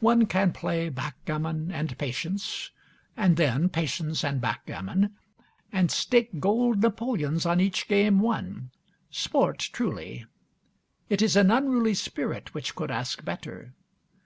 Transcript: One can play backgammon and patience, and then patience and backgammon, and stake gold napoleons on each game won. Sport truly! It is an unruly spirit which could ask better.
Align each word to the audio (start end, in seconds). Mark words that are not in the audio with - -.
One 0.00 0.24
can 0.24 0.54
play 0.54 0.88
backgammon 0.88 1.70
and 1.70 1.98
patience, 1.98 2.70
and 3.14 3.36
then 3.36 3.68
patience 3.68 4.24
and 4.24 4.40
backgammon, 4.40 5.14
and 5.70 5.90
stake 5.90 6.40
gold 6.40 6.80
napoleons 6.80 7.44
on 7.44 7.60
each 7.60 7.86
game 7.86 8.18
won. 8.20 8.70
Sport 9.10 9.58
truly! 9.74 10.24
It 11.10 11.20
is 11.20 11.36
an 11.36 11.50
unruly 11.50 11.92
spirit 11.92 12.54
which 12.54 12.74
could 12.74 12.90
ask 12.90 13.22
better. 13.22 13.74